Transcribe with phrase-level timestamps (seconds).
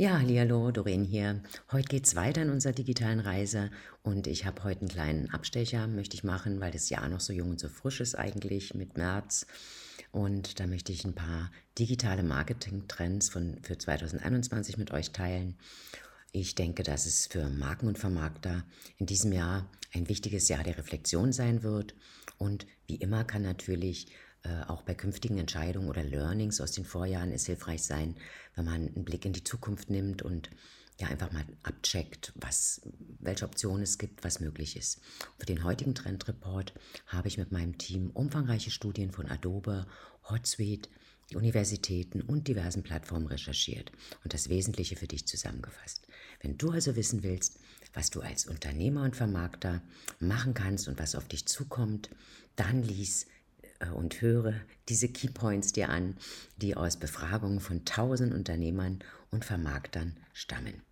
[0.00, 1.42] Ja, hallo, Doreen hier.
[1.72, 3.68] Heute geht's weiter in unserer digitalen Reise
[4.04, 7.32] und ich habe heute einen kleinen Abstecher, möchte ich machen, weil das Jahr noch so
[7.32, 9.44] jung und so frisch ist eigentlich mit März.
[10.12, 11.50] Und da möchte ich ein paar
[11.80, 15.58] digitale Marketing-Trends von, für 2021 mit euch teilen.
[16.30, 18.62] Ich denke, dass es für Marken und Vermarkter
[18.98, 21.96] in diesem Jahr ein wichtiges Jahr der Reflexion sein wird.
[22.36, 24.06] Und wie immer kann natürlich
[24.44, 28.16] äh, auch bei künftigen Entscheidungen oder Learnings aus den Vorjahren es hilfreich sein,
[28.54, 30.50] wenn man einen Blick in die Zukunft nimmt und
[31.00, 32.80] ja einfach mal abcheckt, was,
[33.20, 35.00] welche Optionen es gibt, was möglich ist.
[35.38, 36.72] Für den heutigen Trendreport
[37.06, 39.86] habe ich mit meinem Team umfangreiche Studien von Adobe,
[40.28, 40.88] Hotsuite,
[41.34, 43.92] Universitäten und diversen Plattformen recherchiert
[44.24, 46.06] und das Wesentliche für dich zusammengefasst.
[46.40, 47.58] Wenn du also wissen willst,
[47.92, 49.82] was du als Unternehmer und Vermarkter
[50.20, 52.10] machen kannst und was auf dich zukommt,
[52.56, 53.26] dann lies
[53.94, 54.54] und höre
[54.88, 56.16] diese Keypoints dir an,
[56.56, 58.98] die aus Befragungen von tausend Unternehmern
[59.30, 60.82] und Vermarktern stammen.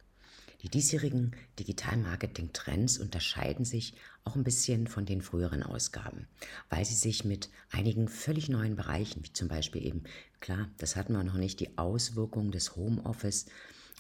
[0.62, 6.27] Die diesjährigen Digital-Marketing-Trends unterscheiden sich auch ein bisschen von den früheren Ausgaben,
[6.70, 10.05] weil sie sich mit einigen völlig neuen Bereichen, wie zum Beispiel eben,
[10.41, 13.46] klar, das hatten wir noch nicht, die Auswirkungen des Homeoffice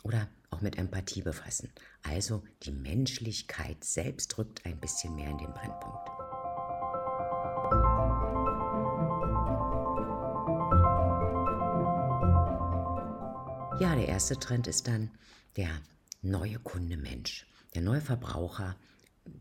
[0.02, 1.70] oder auch mit Empathie befassen.
[2.02, 6.15] Also die Menschlichkeit selbst rückt ein bisschen mehr in den Brennpunkt.
[13.78, 15.10] Ja, der erste Trend ist dann
[15.56, 15.68] der
[16.22, 17.46] neue Kunde Mensch.
[17.74, 18.74] Der neue Verbraucher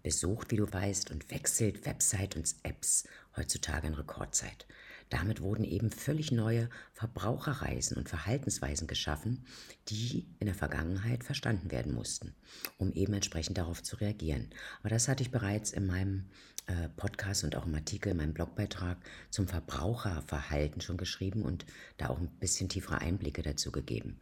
[0.04, 4.68] besucht, wie du weißt, und wechselt Website und Apps heutzutage in Rekordzeit.
[5.10, 9.46] Damit wurden eben völlig neue Verbraucherreisen und Verhaltensweisen geschaffen,
[9.88, 12.36] die in der Vergangenheit verstanden werden mussten,
[12.78, 14.50] um eben entsprechend darauf zu reagieren.
[14.82, 16.26] Aber das hatte ich bereits in meinem
[16.68, 18.98] äh, Podcast und auch im Artikel, in meinem Blogbeitrag
[19.30, 21.66] zum Verbraucherverhalten schon geschrieben und
[21.98, 24.20] da auch ein bisschen tiefere Einblicke dazu gegeben.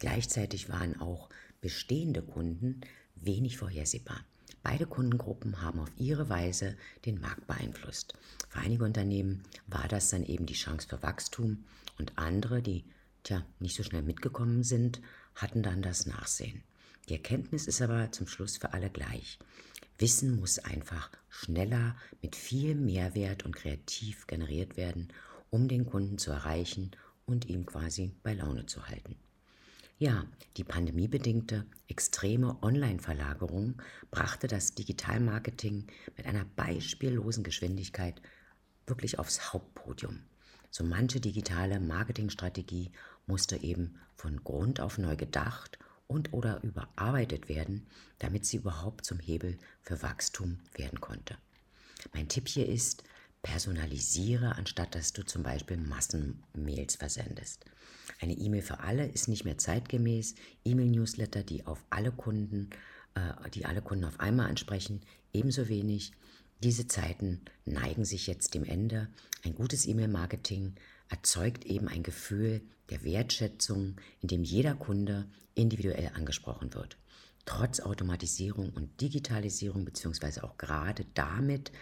[0.00, 1.28] Gleichzeitig waren auch
[1.60, 2.80] bestehende Kunden
[3.14, 4.24] wenig vorhersehbar.
[4.62, 8.14] Beide Kundengruppen haben auf ihre Weise den Markt beeinflusst.
[8.48, 11.64] Für einige Unternehmen war das dann eben die Chance für Wachstum
[11.98, 12.84] und andere, die
[13.22, 15.00] tja, nicht so schnell mitgekommen sind,
[15.34, 16.62] hatten dann das Nachsehen.
[17.08, 19.38] Die Erkenntnis ist aber zum Schluss für alle gleich.
[19.98, 25.08] Wissen muss einfach schneller, mit viel Mehrwert und kreativ generiert werden,
[25.50, 26.90] um den Kunden zu erreichen
[27.26, 29.16] und ihm quasi bei Laune zu halten.
[29.98, 38.20] Ja, die pandemiebedingte extreme Online-Verlagerung brachte das Digitalmarketing mit einer beispiellosen Geschwindigkeit
[38.86, 40.24] wirklich aufs Hauptpodium.
[40.70, 42.90] So manche digitale Marketingstrategie
[43.26, 47.86] musste eben von Grund auf neu gedacht und oder überarbeitet werden,
[48.18, 51.36] damit sie überhaupt zum Hebel für Wachstum werden konnte.
[52.12, 53.04] Mein Tipp hier ist,
[53.42, 57.64] personalisiere, anstatt dass du zum Beispiel Massenmails versendest.
[58.20, 60.34] Eine E-Mail für alle ist nicht mehr zeitgemäß.
[60.64, 62.70] E-Mail-Newsletter, die auf alle Kunden,
[63.14, 66.12] äh, die alle Kunden auf einmal ansprechen, ebenso wenig.
[66.62, 69.08] Diese Zeiten neigen sich jetzt dem Ende.
[69.42, 70.74] Ein gutes E-Mail-Marketing
[71.10, 76.96] erzeugt eben ein Gefühl der Wertschätzung, in dem jeder Kunde individuell angesprochen wird.
[77.44, 81.72] Trotz Automatisierung und Digitalisierung, beziehungsweise auch gerade damit,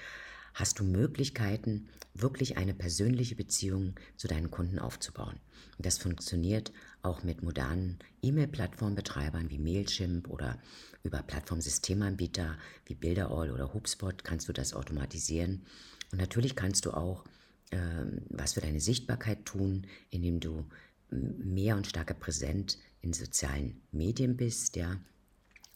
[0.54, 5.40] hast du Möglichkeiten, wirklich eine persönliche Beziehung zu deinen Kunden aufzubauen.
[5.78, 6.72] Das funktioniert
[7.02, 10.58] auch mit modernen E-Mail-Plattformbetreibern wie Mailchimp oder
[11.02, 15.64] über Plattformsystemanbieter wie Builderall oder HubSpot kannst du das automatisieren.
[16.10, 17.24] Und natürlich kannst du auch
[17.70, 20.66] ähm, was für deine Sichtbarkeit tun, indem du
[21.10, 24.98] mehr und stärker präsent in sozialen Medien bist, ja,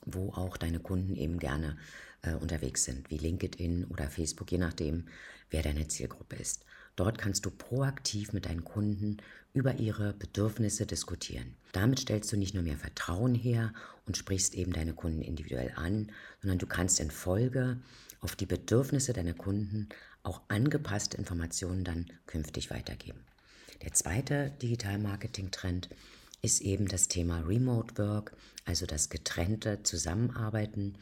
[0.04, 1.76] wo auch deine Kunden eben gerne
[2.22, 5.06] äh, unterwegs sind, wie LinkedIn oder Facebook, je nachdem,
[5.50, 6.64] wer deine Zielgruppe ist.
[6.94, 9.18] Dort kannst du proaktiv mit deinen Kunden
[9.52, 11.54] über ihre Bedürfnisse diskutieren.
[11.72, 13.74] Damit stellst du nicht nur mehr Vertrauen her
[14.06, 16.10] und sprichst eben deine Kunden individuell an,
[16.40, 17.78] sondern du kannst in Folge
[18.20, 19.88] auf die Bedürfnisse deiner Kunden
[20.22, 23.20] auch angepasste Informationen dann künftig weitergeben.
[23.82, 25.90] Der zweite Digital-Marketing-Trend
[26.46, 28.32] ist eben das Thema Remote Work,
[28.64, 30.94] also das getrennte Zusammenarbeiten.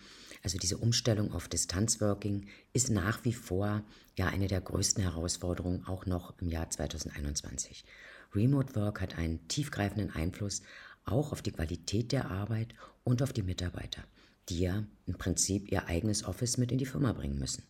[0.42, 3.82] Also diese Umstellung auf Distanzworking ist nach wie vor
[4.16, 7.84] ja eine der größten Herausforderungen auch noch im Jahr 2021.
[8.34, 10.62] Remote Work hat einen tiefgreifenden Einfluss
[11.04, 12.74] auch auf die Qualität der Arbeit
[13.04, 14.02] und auf die Mitarbeiter,
[14.48, 17.64] die ja im Prinzip ihr eigenes Office mit in die Firma bringen müssen.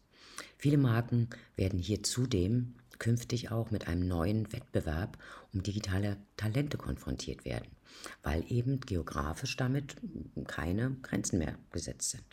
[0.58, 5.18] Viele Marken werden hier zudem künftig auch mit einem neuen Wettbewerb
[5.52, 7.68] um digitale Talente konfrontiert werden,
[8.22, 9.96] weil eben geografisch damit
[10.46, 12.24] keine Grenzen mehr gesetzt sind.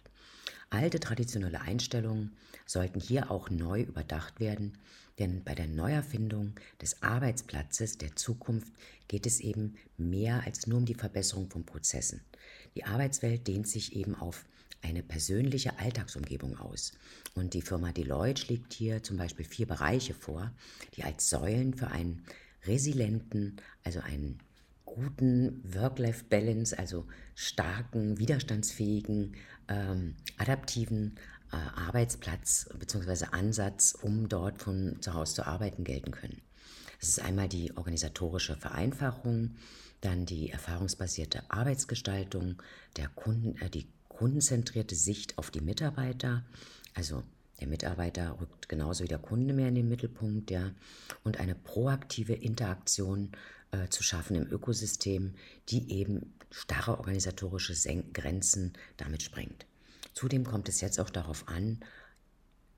[0.70, 2.32] Alte traditionelle Einstellungen
[2.66, 4.78] sollten hier auch neu überdacht werden,
[5.20, 8.72] denn bei der Neuerfindung des Arbeitsplatzes der Zukunft
[9.10, 12.22] geht es eben mehr als nur um die Verbesserung von Prozessen.
[12.76, 14.46] Die Arbeitswelt dehnt sich eben auf
[14.82, 16.94] eine persönliche Alltagsumgebung aus.
[17.36, 20.52] Und die Firma Deloitte schlägt hier zum Beispiel vier Bereiche vor,
[20.96, 22.26] die als Säulen für einen
[22.66, 24.40] resilienten, also einen
[24.86, 29.36] guten Work-Life-Balance, also starken, widerstandsfähigen,
[29.68, 31.16] ähm, adaptiven
[31.52, 33.26] äh, Arbeitsplatz bzw.
[33.32, 36.42] Ansatz, um dort von zu Hause zu arbeiten, gelten können.
[37.00, 39.56] Das ist einmal die organisatorische Vereinfachung,
[40.02, 42.62] dann die erfahrungsbasierte Arbeitsgestaltung,
[42.98, 43.88] der Kunden, äh, die
[44.22, 46.46] kundenzentrierte Sicht auf die Mitarbeiter,
[46.94, 47.24] also
[47.60, 50.70] der Mitarbeiter rückt genauso wie der Kunde mehr in den Mittelpunkt, ja,
[51.24, 53.32] und eine proaktive Interaktion
[53.72, 55.34] äh, zu schaffen im Ökosystem,
[55.70, 59.66] die eben starre organisatorische Sen Grenzen damit sprengt.
[60.14, 61.80] Zudem kommt es jetzt auch darauf an,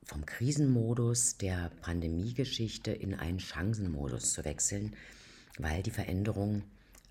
[0.06, 4.96] vom Krisenmodus der Pandemiegeschichte in einen Chancenmodus zu wechseln,
[5.58, 6.64] weil die Veränderung,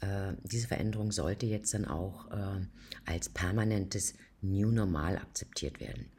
[0.02, 2.60] äh, diese Veränderung sollte jetzt dann auch äh,
[3.06, 6.10] als permanentes New Normal akzeptiert werden.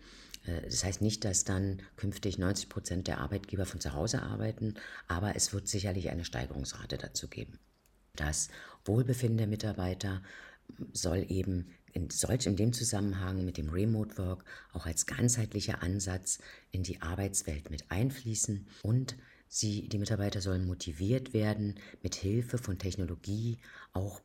[0.46, 4.76] Äh, das heißt nicht, dass dann künftig 90 Prozent der Arbeitgeber von zu Hause arbeiten,
[5.08, 7.60] aber es wird sicherlich eine Steigerungsrate dazu geben.
[8.16, 8.50] Das
[8.86, 10.22] Wohlbefinden der Mitarbeiter
[10.94, 16.40] soll eben in, solch in dem Zusammenhang mit dem Remote Work auch als ganzheitlicher Ansatz
[16.72, 19.16] in die Arbeitswelt mit einfließen und
[19.54, 23.60] sie, die Mitarbeiter sollen motiviert werden, mit Hilfe von Technologie
[23.94, 24.20] auch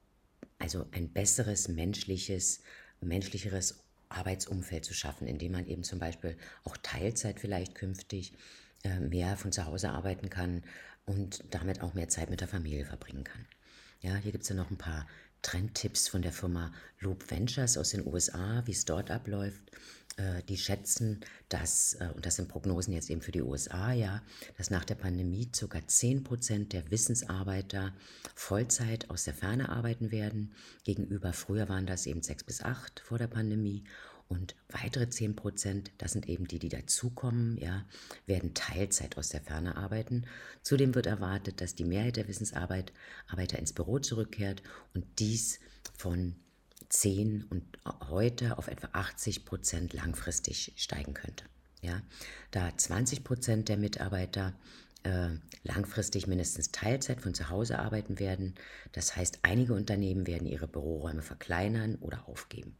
[0.58, 2.62] also ein besseres menschliches,
[3.02, 8.32] menschlicheres Arbeitsumfeld zu schaffen, indem man eben zum Beispiel auch Teilzeit vielleicht künftig
[8.84, 10.62] äh, mehr von zu Hause arbeiten kann
[11.04, 13.44] und damit auch mehr Zeit mit der Familie verbringen kann.
[14.00, 15.06] Ja, hier gibt es ja noch ein paar
[15.42, 19.70] Trendtipps von der Firma Loop Ventures aus den USA, wie es dort abläuft.
[20.18, 24.20] Äh, die schätzen, dass, äh, und das sind Prognosen jetzt eben für die USA, ja,
[24.56, 25.78] dass nach der Pandemie ca.
[25.78, 27.94] 10% der Wissensarbeiter
[28.34, 30.54] Vollzeit aus der Ferne arbeiten werden.
[30.82, 33.84] Gegenüber früher waren das eben 6 bis 8 vor der Pandemie.
[34.26, 37.86] Und weitere 10 Prozent, das sind eben die, die dazukommen, ja,
[38.26, 40.26] werden Teilzeit aus der Ferne arbeiten.
[40.62, 42.92] Zudem wird erwartet, dass die Mehrheit der Wissensarbeiter
[43.58, 44.62] ins Büro zurückkehrt
[44.94, 45.60] und dies
[45.96, 46.34] von
[46.88, 47.64] 10 und
[48.08, 51.44] heute auf etwa 80 Prozent langfristig steigen könnte.
[51.80, 52.02] Ja,
[52.50, 54.54] da 20 Prozent der Mitarbeiter
[55.04, 55.28] äh,
[55.62, 58.54] langfristig mindestens Teilzeit von zu Hause arbeiten werden.
[58.92, 62.76] Das heißt, einige Unternehmen werden ihre Büroräume verkleinern oder aufgeben.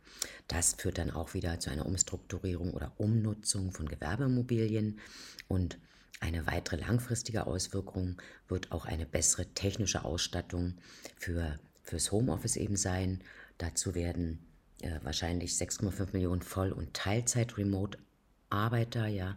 [0.49, 4.99] Das führt dann auch wieder zu einer Umstrukturierung oder Umnutzung von Gewerbeimmobilien
[5.47, 5.79] und
[6.21, 10.75] eine weitere langfristige Auswirkung wird auch eine bessere technische Ausstattung
[11.17, 13.21] für, fürs Homeoffice eben sein.
[13.59, 14.41] Dazu werden
[14.81, 19.37] äh, wahrscheinlich 6,5 Millionen Voll- und Teilzeit-Remote-Arbeiter ja,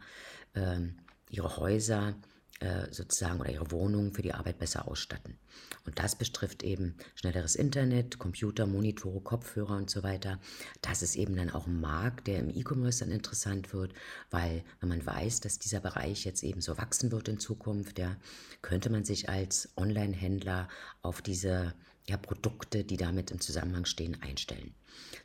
[0.53, 0.79] äh,
[1.29, 2.15] ihre Häuser
[2.61, 5.37] äh, sozusagen oder ihre Wohnung für die Arbeit besser ausstatten.
[5.83, 10.39] Und das betrifft eben schnelleres Internet, Computer, Monitore, Kopfhörer und so weiter.
[10.83, 13.93] Das ist eben dann auch ein Markt, der im E-Commerce dann interessant wird,
[14.29, 18.15] weil wenn man weiß, dass dieser Bereich jetzt eben so wachsen wird in Zukunft, ja,
[18.61, 20.67] könnte man sich als Online-Händler
[21.01, 21.73] auf diese
[22.11, 24.75] ja, Produkte, die damit im Zusammenhang stehen, einstellen.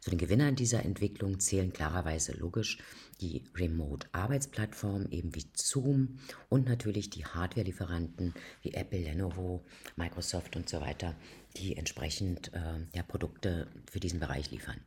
[0.00, 2.78] Zu den Gewinnern dieser Entwicklung zählen klarerweise logisch
[3.20, 9.64] die Remote-Arbeitsplattformen eben wie Zoom und natürlich die Hardware-Lieferanten wie Apple, Lenovo,
[9.96, 11.16] Microsoft und so weiter,
[11.56, 14.80] die entsprechend äh, ja, Produkte für diesen Bereich liefern.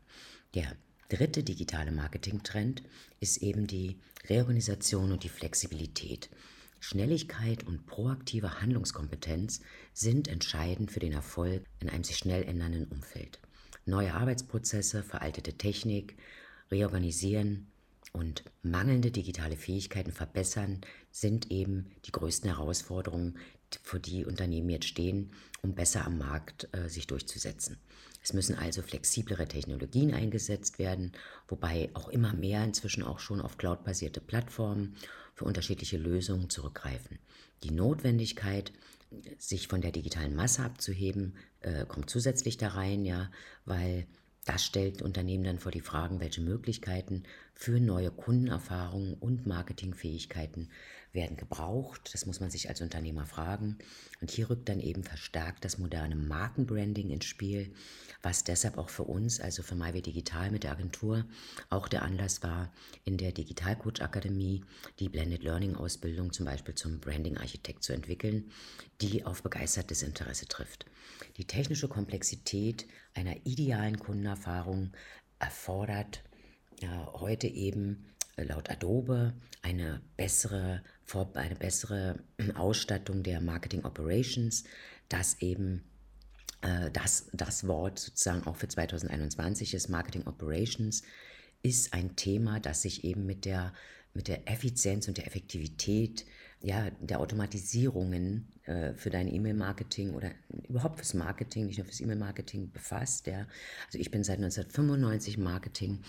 [0.56, 0.78] Der
[1.10, 2.82] dritte digitale Marketing-Trend
[3.20, 6.30] ist eben die Reorganisation und die Flexibilität.
[6.80, 9.62] Schnelligkeit und proaktive Handlungskompetenz
[9.94, 13.40] sind entscheidend für den Erfolg in einem sich schnell ändernden Umfeld.
[13.86, 16.16] Neue Arbeitsprozesse, veraltete Technik,
[16.72, 17.68] reorganisieren
[18.14, 20.82] und mangelnde digitale Fähigkeiten verbessern
[21.12, 23.38] sind eben die größten Herausforderungen,
[23.84, 25.32] vor die Unternehmen jetzt stehen,
[25.62, 27.78] um besser am Markt äh, sich durchzusetzen.
[28.24, 31.12] Es müssen also flexiblere Technologien eingesetzt werden,
[31.48, 34.96] wobei auch immer mehr inzwischen auch schon auf cloudbasierte Plattformen
[35.40, 37.18] für unterschiedliche Lösungen zurückgreifen.
[37.64, 38.74] Die Notwendigkeit,
[39.38, 43.32] sich von der digitalen Masse abzuheben, äh, kommt zusätzlich da rein, ja,
[43.64, 44.06] weil
[44.44, 50.70] das stellt Unternehmen dann vor die Fragen, welche Möglichkeiten für neue Kundenerfahrungen und Marketingfähigkeiten
[51.14, 52.10] werden gebraucht.
[52.14, 53.78] Das muss man sich als Unternehmer fragen.
[54.22, 57.74] Und hier rückt dann eben verstärkt das moderne Markenbranding ins Spiel,
[58.22, 61.26] was deshalb auch für uns, also für MyWay Digital mit der Agentur,
[61.70, 62.72] auch der Anlass war,
[63.06, 64.64] in der Digitalcoach Akademie
[65.00, 68.52] die Blended Learning Ausbildung zum Beispiel zum Branding Architekt zu entwickeln,
[69.02, 70.86] die auf begeistertes Interesse trifft.
[71.38, 74.92] Die technische Komplexität einer idealen Kundenerfahrung
[75.40, 76.22] erfordert
[76.82, 78.06] äh, heute eben
[78.44, 80.84] laut Adobe eine bessere,
[81.34, 82.20] eine bessere
[82.56, 84.64] Ausstattung der Marketing Operations,
[85.10, 85.84] dass eben
[86.62, 91.04] äh, das, das Wort sozusagen auch für 2021 ist, Marketing Operations,
[91.62, 93.74] ist ein Thema, das sich eben mit der,
[94.14, 96.26] mit der Effizienz und der Effektivität
[96.62, 100.32] ja, der Automatisierungen äh, für dein E-Mail-Marketing oder
[100.68, 103.28] überhaupt fürs Marketing, nicht nur fürs E-Mail-Marketing befasst.
[103.28, 103.48] Ja.
[103.88, 106.00] Also ich bin seit 1995 Marketing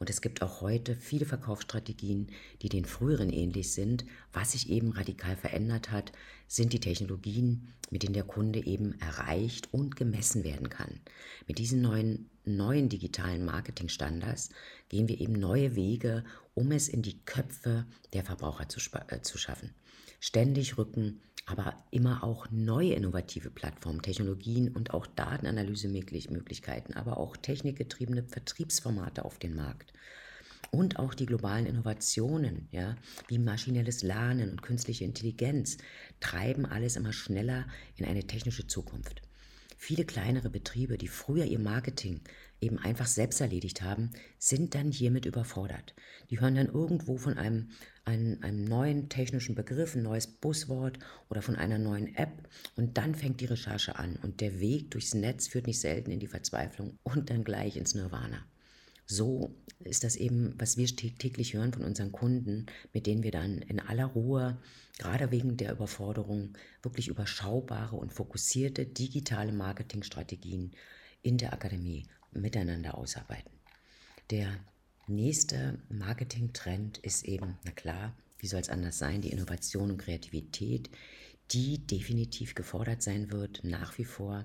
[0.00, 2.26] und es gibt auch heute viele Verkaufsstrategien,
[2.62, 4.04] die den früheren ähnlich sind.
[4.32, 6.10] Was sich eben radikal verändert hat,
[6.48, 11.00] sind die Technologien, mit denen der Kunde eben erreicht und gemessen werden kann.
[11.46, 14.50] Mit diesen neuen, neuen digitalen Marketingstandards
[14.88, 19.38] gehen wir eben neue Wege, um es in die Köpfe der Verbraucher zu, äh, zu
[19.38, 19.70] schaffen.
[20.24, 28.22] Ständig rücken aber immer auch neue innovative Plattformen, Technologien und auch Datenanalysemöglichkeiten, aber auch technikgetriebene
[28.22, 29.92] Vertriebsformate auf den Markt.
[30.70, 32.94] Und auch die globalen Innovationen, ja,
[33.26, 35.78] wie maschinelles Lernen und künstliche Intelligenz,
[36.20, 39.22] treiben alles immer schneller in eine technische Zukunft.
[39.76, 42.20] Viele kleinere Betriebe, die früher ihr Marketing
[42.60, 45.96] eben einfach selbst erledigt haben, sind dann hiermit überfordert.
[46.30, 47.70] Die hören dann irgendwo von einem,
[48.04, 50.98] einem, einem neuen technischen Begriff, ein neues Buzzword
[51.30, 55.14] oder von einer neuen App und dann fängt die Recherche an und der Weg durchs
[55.14, 58.44] Netz führt nicht selten in die Verzweiflung und dann gleich ins Nirvana.
[59.06, 63.58] So ist das eben, was wir täglich hören von unseren Kunden, mit denen wir dann
[63.58, 64.58] in aller Ruhe,
[64.98, 70.72] gerade wegen der Überforderung, wirklich überschaubare und fokussierte digitale Marketingstrategien
[71.22, 73.52] in der Akademie miteinander ausarbeiten.
[74.30, 74.58] Der
[75.06, 80.90] nächste Marketing-Trend ist eben, na klar, wie soll es anders sein, die Innovation und Kreativität,
[81.50, 84.44] die definitiv gefordert sein wird, nach wie vor.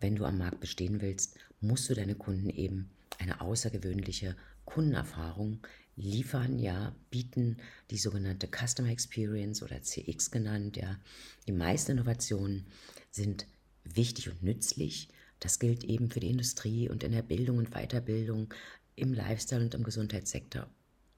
[0.00, 6.58] Wenn du am Markt bestehen willst, musst du deine Kunden eben eine außergewöhnliche Kundenerfahrung liefern,
[6.58, 7.58] ja, bieten
[7.90, 10.98] die sogenannte Customer Experience oder CX genannt, ja.
[11.46, 12.66] Die meisten Innovationen
[13.10, 13.46] sind
[13.84, 15.08] wichtig und nützlich,
[15.40, 18.52] das gilt eben für die Industrie und in der Bildung und Weiterbildung,
[18.96, 20.66] im Lifestyle und im Gesundheitssektor.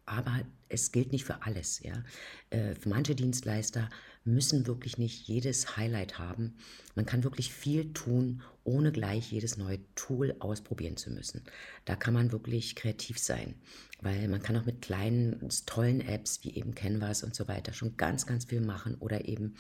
[0.07, 1.81] Aber es gilt nicht für alles.
[1.83, 2.05] Ja?
[2.51, 3.91] Äh, für manche Dienstleister
[4.25, 6.57] müssen wirklich nicht jedes Highlight haben.
[6.95, 11.43] Man kann wirklich viel tun, ohne gleich jedes neue Tool ausprobieren zu müssen.
[11.85, 13.55] Da kann man wirklich kreativ sein,
[14.01, 17.97] weil man kann auch mit kleinen, tollen Apps wie eben Canvas und so weiter schon
[17.97, 19.55] ganz, ganz viel machen oder eben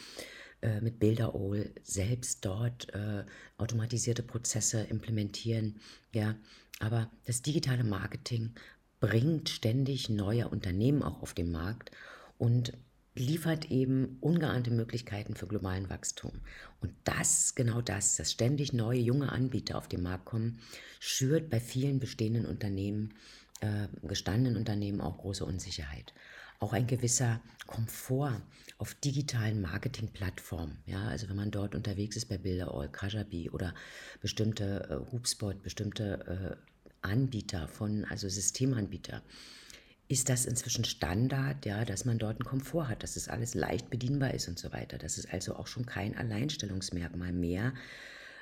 [0.66, 3.24] äh, mit Bilderol selbst dort äh,
[3.56, 5.76] automatisierte Prozesse implementieren.
[6.12, 6.34] Ja,
[6.80, 8.52] aber das digitale Marketing
[8.98, 11.92] bringt ständig neue Unternehmen auch auf den Markt
[12.36, 12.72] und
[13.14, 16.32] liefert eben ungeahnte Möglichkeiten für globalen Wachstum.
[16.80, 20.58] Und das, genau das, dass ständig neue junge Anbieter auf den Markt kommen,
[20.98, 23.14] schürt bei vielen bestehenden Unternehmen,
[23.60, 26.12] äh, gestandenen Unternehmen auch große Unsicherheit
[26.58, 28.40] auch ein gewisser Komfort
[28.78, 30.78] auf digitalen Marketingplattformen.
[30.86, 33.74] Ja, also wenn man dort unterwegs ist bei Bilderall, Kajabi oder
[34.20, 39.22] bestimmte äh, HubSpot, bestimmte äh, Anbieter von, also Systemanbieter,
[40.08, 43.90] ist das inzwischen Standard, ja, dass man dort einen Komfort hat, dass es alles leicht
[43.90, 44.98] bedienbar ist und so weiter.
[44.98, 47.74] Das ist also auch schon kein Alleinstellungsmerkmal mehr,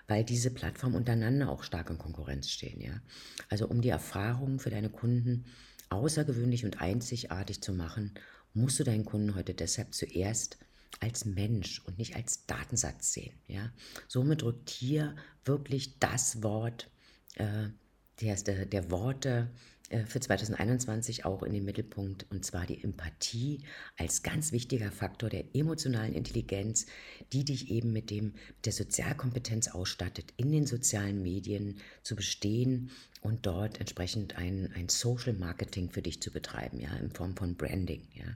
[0.06, 3.00] weil diese Plattformen untereinander auch stark in Konkurrenz stehen, ja.
[3.48, 5.46] Also um die Erfahrungen für deine Kunden
[5.94, 8.12] außergewöhnlich und einzigartig zu machen,
[8.52, 10.58] musst du deinen Kunden heute deshalb zuerst
[11.00, 13.34] als Mensch und nicht als Datensatz sehen.
[13.48, 13.72] Ja?
[14.08, 16.90] Somit rückt hier wirklich das Wort
[17.34, 17.68] äh,
[18.20, 19.73] der, der, der Worte äh,
[20.06, 23.60] für 2021 auch in den Mittelpunkt, und zwar die Empathie
[23.96, 26.86] als ganz wichtiger Faktor der emotionalen Intelligenz,
[27.32, 32.90] die dich eben mit, dem, mit der Sozialkompetenz ausstattet, in den sozialen Medien zu bestehen
[33.20, 37.54] und dort entsprechend ein, ein Social Marketing für dich zu betreiben, ja, in Form von
[37.54, 38.06] Branding.
[38.14, 38.26] Ja.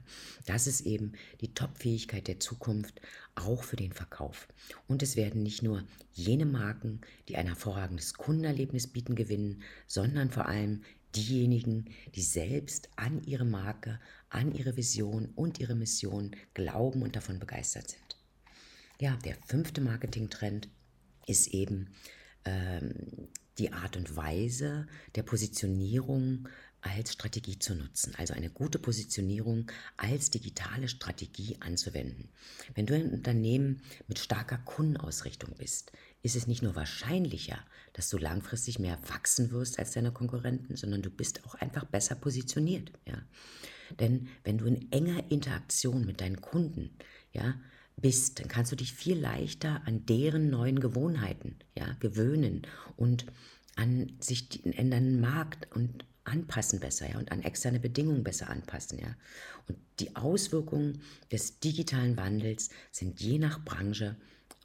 [0.45, 3.01] Das ist eben die Top-Fähigkeit der Zukunft,
[3.35, 4.47] auch für den Verkauf.
[4.87, 10.47] Und es werden nicht nur jene Marken, die ein hervorragendes Kundenerlebnis bieten, gewinnen, sondern vor
[10.47, 10.81] allem
[11.15, 11.85] diejenigen,
[12.15, 13.99] die selbst an ihre Marke,
[14.29, 18.17] an ihre Vision und ihre Mission glauben und davon begeistert sind.
[18.99, 20.67] Ja, der fünfte Marketingtrend
[21.25, 21.87] ist eben
[22.45, 26.47] ähm, die Art und Weise der Positionierung
[26.81, 32.29] als Strategie zu nutzen, also eine gute Positionierung als digitale Strategie anzuwenden.
[32.73, 37.59] Wenn du ein Unternehmen mit starker Kundenausrichtung bist, ist es nicht nur wahrscheinlicher,
[37.93, 42.15] dass du langfristig mehr wachsen wirst als deine Konkurrenten, sondern du bist auch einfach besser
[42.15, 42.91] positioniert.
[43.05, 43.21] Ja?
[43.99, 46.91] Denn wenn du in enger Interaktion mit deinen Kunden
[47.31, 47.55] ja,
[47.97, 52.63] bist, dann kannst du dich viel leichter an deren neuen Gewohnheiten ja, gewöhnen
[52.97, 53.25] und
[53.75, 59.15] an sich ändernden Markt und anpassen besser, ja, und an externe Bedingungen besser anpassen, ja.
[59.67, 64.15] Und die Auswirkungen des digitalen Wandels sind je nach Branche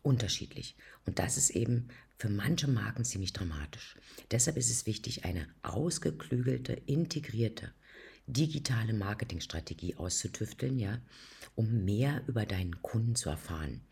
[0.05, 0.77] unterschiedlich.
[1.07, 3.97] Und das ist eben für manche Marken ziemlich dramatisch.
[4.31, 7.73] Deshalb ist es wichtig, eine ausgeklügelte, integrierte
[8.27, 10.99] digitale Marketingstrategie auszutüfteln, ja,
[11.55, 13.83] um mehr über deinen Kunden zu erfahren.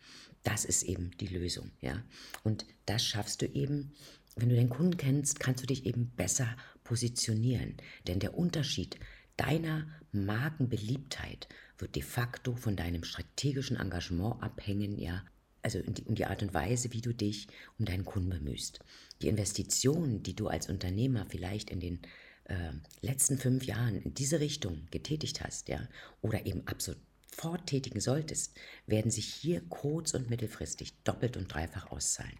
[0.43, 2.03] Das ist eben die Lösung, ja.
[2.43, 3.93] Und das schaffst du eben,
[4.35, 6.47] wenn du den Kunden kennst, kannst du dich eben besser
[6.83, 7.77] positionieren.
[8.07, 8.97] Denn der Unterschied
[9.37, 15.23] deiner Markenbeliebtheit wird de facto von deinem strategischen Engagement abhängen, ja,
[15.63, 17.47] also um die, Art und Weise, wie du dich
[17.79, 18.79] um deinen Kunden bemühst.
[19.21, 21.99] Die Investitionen, die du als Unternehmer vielleicht in den
[22.45, 25.87] äh, letzten fünf Jahren in diese Richtung getätigt hast, ja,
[26.21, 28.55] oder eben ab sofort tätigen solltest,
[28.85, 32.37] werden sich hier kurz- und mittelfristig doppelt und dreifach auszahlen.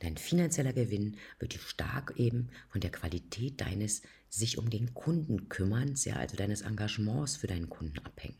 [0.00, 6.04] Dein finanzieller Gewinn wird stark eben von der Qualität deines sich um den Kunden kümmerns,
[6.04, 8.36] ja, also deines Engagements für deinen Kunden abhängen.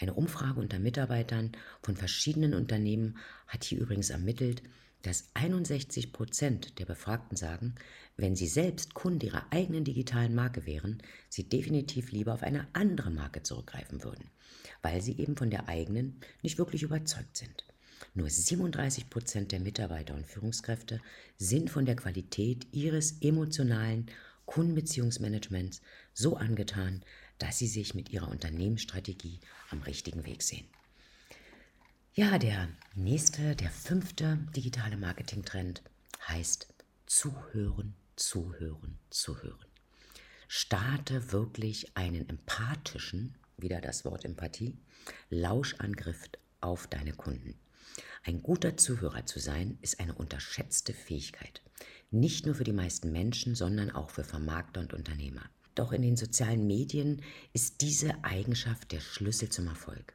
[0.00, 1.52] Eine Umfrage unter Mitarbeitern
[1.82, 4.62] von verschiedenen Unternehmen hat hier übrigens ermittelt,
[5.02, 7.74] dass 61 Prozent der Befragten sagen,
[8.16, 13.10] wenn sie selbst Kunde ihrer eigenen digitalen Marke wären, sie definitiv lieber auf eine andere
[13.10, 14.30] Marke zurückgreifen würden,
[14.82, 17.64] weil sie eben von der eigenen nicht wirklich überzeugt sind.
[18.14, 21.00] Nur 37 Prozent der Mitarbeiter und Führungskräfte
[21.36, 24.06] sind von der Qualität ihres emotionalen
[24.46, 25.82] Kundenbeziehungsmanagements
[26.14, 27.02] so angetan,
[27.38, 29.40] dass sie sich mit ihrer Unternehmensstrategie
[29.70, 30.66] am richtigen Weg sehen.
[32.14, 35.82] Ja, der nächste, der fünfte digitale Marketing-Trend
[36.26, 36.66] heißt
[37.06, 39.64] Zuhören, Zuhören, Zuhören.
[40.48, 44.76] Starte wirklich einen empathischen, wieder das Wort Empathie,
[45.30, 46.24] Lauschangriff
[46.60, 47.54] auf deine Kunden.
[48.24, 51.62] Ein guter Zuhörer zu sein, ist eine unterschätzte Fähigkeit.
[52.10, 55.48] Nicht nur für die meisten Menschen, sondern auch für Vermarkter und Unternehmer.
[55.78, 60.12] Doch in den sozialen Medien ist diese Eigenschaft der Schlüssel zum Erfolg.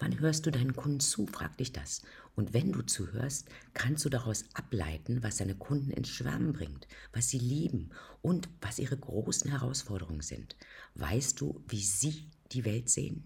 [0.00, 1.28] Wann hörst du deinen Kunden zu?
[1.28, 2.02] Frag dich das.
[2.34, 7.28] Und wenn du zuhörst, kannst du daraus ableiten, was deine Kunden ins Schwärmen bringt, was
[7.28, 7.90] sie lieben
[8.22, 10.56] und was ihre großen Herausforderungen sind.
[10.96, 13.22] Weißt du, wie sie die Welt sehen?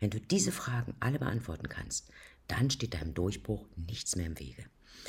[0.00, 2.10] Wenn du diese Fragen alle beantworten kannst,
[2.48, 4.64] dann steht deinem Durchbruch nichts mehr im Wege.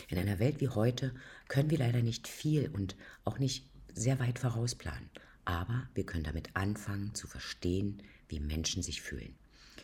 [0.09, 1.15] In einer Welt wie heute
[1.47, 5.09] können wir leider nicht viel und auch nicht sehr weit vorausplanen,
[5.45, 9.35] aber wir können damit anfangen zu verstehen, wie Menschen sich fühlen.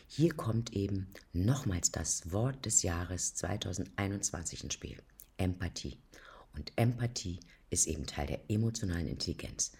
[0.08, 4.98] Hier kommt eben nochmals das Wort des Jahres 2021 ins Spiel.
[5.38, 5.96] Empathie.
[6.54, 9.72] Und Empathie ist eben Teil der emotionalen Intelligenz.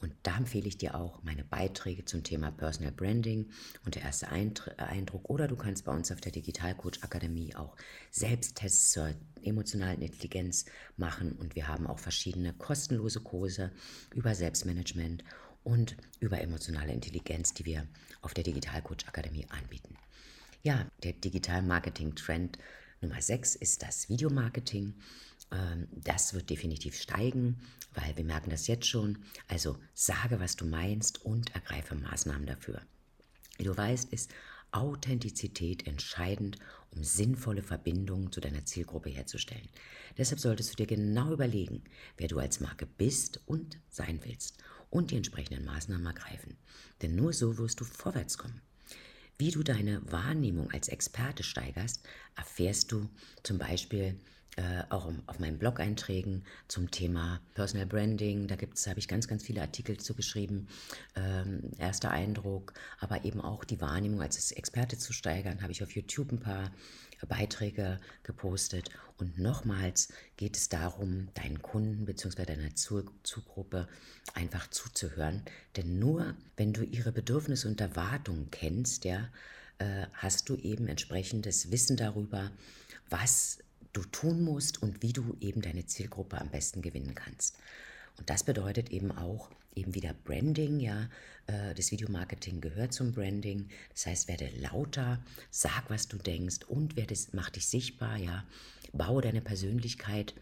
[0.00, 3.50] Und da empfehle ich dir auch meine Beiträge zum Thema Personal Branding
[3.84, 5.30] und der erste Eindruck.
[5.30, 7.76] Oder du kannst bei uns auf der Digitalcoach Akademie auch
[8.10, 11.32] Selbsttests zur emotionalen Intelligenz machen.
[11.32, 13.72] Und wir haben auch verschiedene kostenlose Kurse
[14.14, 15.24] über Selbstmanagement
[15.62, 17.86] und über emotionale Intelligenz, die wir
[18.20, 19.96] auf der Digital Coach Akademie anbieten.
[20.62, 22.58] Ja, der Digital Marketing Trend
[23.00, 24.94] Nummer 6 ist das Videomarketing.
[25.54, 27.60] Ähm, das wird definitiv steigen,
[27.94, 29.18] weil wir merken das jetzt schon.
[29.48, 32.82] Also sage, was du meinst und ergreife Maßnahmen dafür.
[33.56, 34.32] Wie du weißt, ist
[34.72, 36.58] Authentizität entscheidend,
[36.90, 39.68] um sinnvolle Verbindungen zu deiner Zielgruppe herzustellen.
[40.18, 41.84] Deshalb solltest du dir genau überlegen,
[42.16, 44.58] wer du als Marke bist und sein willst
[44.90, 46.56] und die entsprechenden Maßnahmen ergreifen.
[47.02, 48.60] Denn nur so wirst du vorwärts kommen.
[49.38, 52.02] Wie du deine Wahrnehmung als Experte steigerst,
[52.36, 53.08] erfährst du
[53.42, 54.18] zum Beispiel
[54.56, 58.46] äh, auch auf meinen Blog-Einträgen zum Thema Personal Branding.
[58.46, 60.68] Da gibt's, habe ich ganz, ganz viele Artikel zu geschrieben.
[61.16, 65.94] Ähm, erster Eindruck, aber eben auch die Wahrnehmung als Experte zu steigern, habe ich auf
[65.94, 66.70] YouTube ein paar
[67.26, 68.90] Beiträge gepostet.
[69.16, 72.44] Und nochmals geht es darum, deinen Kunden bzw.
[72.44, 73.88] deiner Zielgruppe
[74.34, 75.42] einfach zuzuhören.
[75.76, 79.28] Denn nur wenn du ihre Bedürfnisse und Erwartungen kennst, ja,
[79.78, 82.50] äh, hast du eben entsprechendes Wissen darüber,
[83.08, 83.58] was
[83.94, 87.56] du tun musst und wie du eben deine Zielgruppe am besten gewinnen kannst.
[88.18, 91.08] Und das bedeutet eben auch eben wieder Branding, ja,
[91.46, 93.68] äh, das Videomarketing gehört zum Branding.
[93.92, 98.44] Das heißt, werde lauter, sag, was du denkst und werde, mach dich sichtbar, ja,
[98.92, 100.34] baue deine Persönlichkeit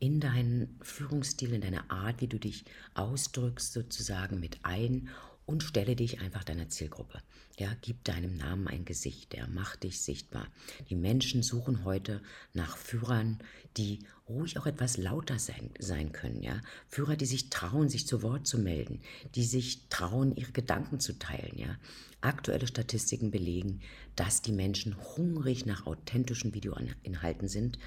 [0.00, 5.08] in deinen Führungsstil, in deine Art, wie du dich ausdrückst, sozusagen mit ein
[5.44, 7.20] und stelle dich einfach deiner Zielgruppe.
[7.58, 10.46] Ja, gib deinem Namen ein Gesicht, ja, mach dich sichtbar.
[10.90, 12.22] Die Menschen suchen heute
[12.54, 13.40] nach Führern,
[13.76, 16.60] die ruhig auch etwas lauter sein, sein können, ja.
[16.86, 19.00] Führer, die sich trauen, sich zu Wort zu melden,
[19.34, 21.76] die sich trauen, ihre Gedanken zu teilen, ja.
[22.20, 23.80] Aktuelle Statistiken belegen,
[24.14, 27.80] dass die Menschen hungrig nach authentischen Videoinhalten sind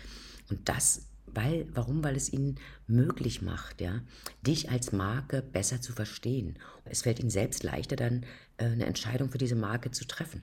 [0.50, 2.04] und das weil, warum?
[2.04, 2.56] Weil es ihnen
[2.88, 4.02] möglich macht, ja,
[4.46, 6.58] dich als Marke besser zu verstehen.
[6.86, 8.26] Es fällt ihnen selbst leichter, dann
[8.58, 10.42] äh, eine Entscheidung für diese Marke zu treffen.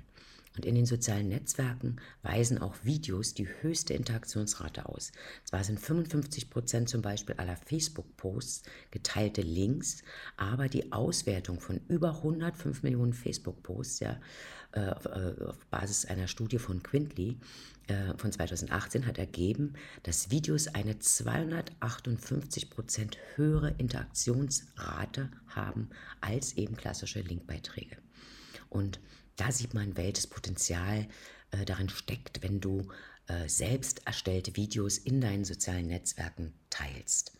[0.58, 5.12] Und in den sozialen Netzwerken weisen auch Videos die höchste Interaktionsrate aus.
[5.44, 10.02] Zwar sind 55 Prozent zum Beispiel aller Facebook-Posts geteilte Links,
[10.36, 14.20] aber die Auswertung von über 105 Millionen Facebook-Posts, ja,
[14.72, 17.38] äh, äh, auf Basis einer Studie von Quintly
[17.86, 25.88] äh, von 2018 hat ergeben, dass Videos eine 258 Prozent höhere Interaktionsrate haben
[26.20, 27.96] als eben klassische Linkbeiträge.
[28.68, 29.00] Und
[29.36, 31.08] da sieht man, welches Potenzial
[31.50, 32.88] äh, darin steckt, wenn du
[33.26, 37.32] äh, selbst erstellte Videos in deinen sozialen Netzwerken teilst.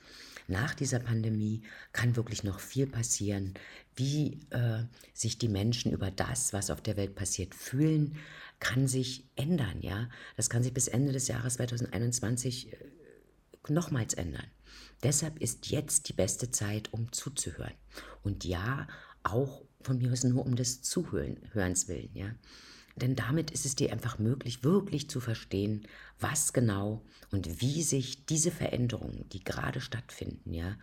[0.49, 3.53] Nach dieser Pandemie kann wirklich noch viel passieren,
[3.95, 8.17] wie äh, sich die Menschen über das, was auf der Welt passiert, fühlen,
[8.59, 10.09] kann sich ändern, ja.
[10.37, 12.77] Das kann sich bis Ende des Jahres 2021 äh,
[13.69, 14.47] nochmals ändern.
[15.03, 17.75] Deshalb ist jetzt die beste Zeit, um zuzuhören.
[18.23, 18.89] Und ja,
[19.23, 22.35] auch von mir aus nur um des Zuhörens willen, ja.
[22.99, 25.87] Denn damit ist es dir einfach möglich, wirklich zu verstehen,
[26.19, 30.77] was genau und wie sich diese Veränderungen, die gerade stattfinden, ja,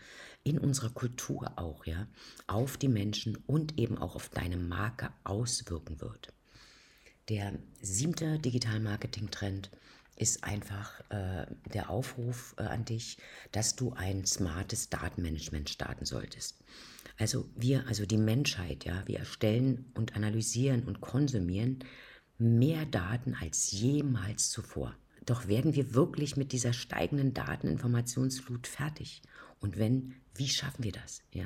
[0.44, 2.08] in unserer Kultur auch, ja,
[2.48, 6.34] auf die Menschen und eben auch auf deine Marke auswirken wird.
[7.30, 9.72] Der siebte Digital-Marketing-Trend
[10.16, 13.18] ist einfach äh, der Aufruf äh, an dich,
[13.52, 16.64] dass du ein smartes Datenmanagement starten solltest.
[17.18, 21.80] Also wir, also die Menschheit, ja, wir erstellen und analysieren und konsumieren
[22.38, 24.96] mehr Daten als jemals zuvor.
[25.26, 29.22] Doch werden wir wirklich mit dieser steigenden Dateninformationsflut fertig?
[29.60, 31.22] Und wenn, wie schaffen wir das?
[31.32, 31.46] Ja?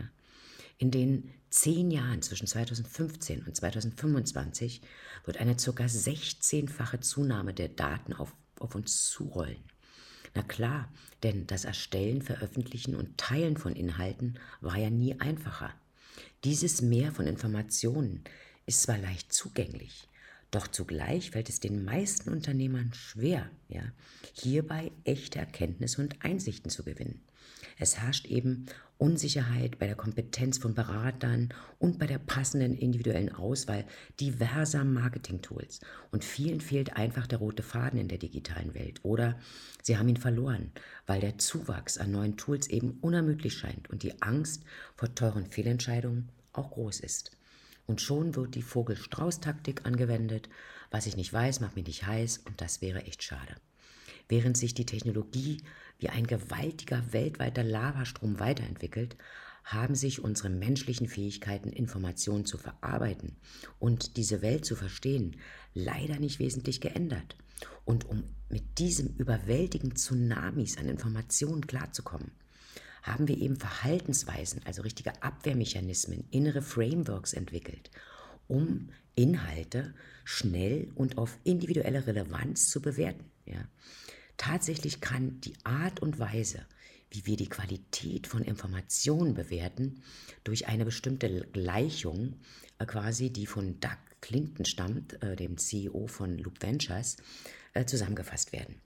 [0.77, 4.81] In den zehn Jahren zwischen 2015 und 2025
[5.25, 5.83] wird eine ca.
[5.83, 9.63] 16-fache Zunahme der Daten auf, auf uns zurollen.
[10.35, 10.91] Na klar,
[11.23, 15.73] denn das Erstellen, Veröffentlichen und Teilen von Inhalten war ja nie einfacher.
[16.43, 18.23] Dieses Mehr von Informationen
[18.65, 20.07] ist zwar leicht zugänglich,
[20.51, 23.83] doch zugleich fällt es den meisten Unternehmern schwer, ja,
[24.33, 27.21] hierbei echte Erkenntnisse und Einsichten zu gewinnen.
[27.77, 28.65] Es herrscht eben
[28.97, 33.85] Unsicherheit bei der Kompetenz von Beratern und bei der passenden individuellen Auswahl
[34.19, 35.79] diverser Marketing-Tools.
[36.11, 38.99] Und vielen fehlt einfach der rote Faden in der digitalen Welt.
[39.03, 39.39] Oder
[39.81, 40.71] sie haben ihn verloren,
[41.07, 44.63] weil der Zuwachs an neuen Tools eben unermüdlich scheint und die Angst
[44.95, 47.38] vor teuren Fehlentscheidungen auch groß ist.
[47.89, 50.47] Und schon wird die Vogel-Strauß-Taktik angewendet.
[50.91, 53.55] Was ich nicht weiß, macht mich nicht heiß und das wäre echt schade.
[54.27, 55.63] Während sich die Technologie
[55.97, 59.17] wie ein gewaltiger weltweiter Lavastrom weiterentwickelt,
[59.63, 63.37] haben sich unsere menschlichen Fähigkeiten, Informationen zu verarbeiten
[63.79, 65.37] und diese Welt zu verstehen,
[65.73, 67.37] leider nicht wesentlich geändert.
[67.85, 72.33] Und um mit diesem überwältigenden Tsunamis an Informationen klarzukommen,
[73.03, 77.89] haben wir eben Verhaltensweisen, also richtige Abwehrmechanismen, innere Frameworks entwickelt,
[78.47, 83.25] um Inhalte schnell und auf individuelle Relevanz zu bewerten.
[83.45, 83.67] Ja.
[84.37, 86.65] Tatsächlich kann die Art und Weise,
[87.11, 90.01] wie wir die Qualität von Informationen bewerten,
[90.43, 92.35] durch eine bestimmte Gleichung,
[92.77, 97.17] äh, quasi die von Doug Clinton stammt, äh, dem CEO von Loop Ventures,
[97.73, 98.81] äh, zusammengefasst werden.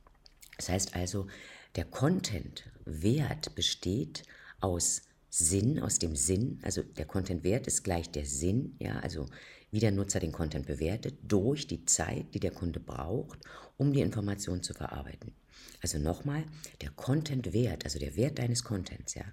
[0.58, 1.28] Das heißt also,
[1.76, 4.24] der Content-Wert besteht
[4.60, 9.26] aus Sinn, aus dem Sinn, also der Content-Wert ist gleich der Sinn, ja, also
[9.72, 13.40] wie der Nutzer den Content bewertet, durch die Zeit, die der Kunde braucht,
[13.78, 15.34] um die Information zu verarbeiten.
[15.82, 16.44] Also nochmal,
[16.82, 19.26] der Content-Wert, also der Wert deines Contents, ja,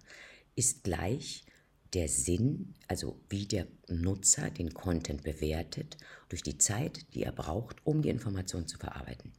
[0.57, 1.45] ist gleich
[1.93, 5.99] der Sinn, also wie der Nutzer den Content bewertet,
[6.29, 9.33] durch die Zeit, die er braucht, um die Information zu verarbeiten.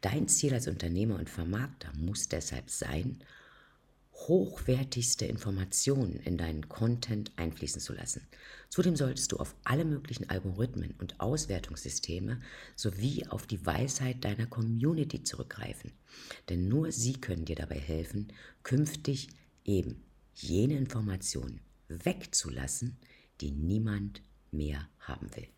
[0.00, 3.22] Dein Ziel als Unternehmer und Vermarkter muss deshalb sein,
[4.28, 8.26] hochwertigste Informationen in deinen Content einfließen zu lassen.
[8.68, 12.40] Zudem solltest du auf alle möglichen Algorithmen und Auswertungssysteme
[12.76, 15.92] sowie auf die Weisheit deiner Community zurückgreifen.
[16.48, 19.28] Denn nur sie können dir dabei helfen, künftig
[19.64, 20.02] eben
[20.34, 22.96] jene Informationen wegzulassen,
[23.40, 25.48] die niemand mehr haben will.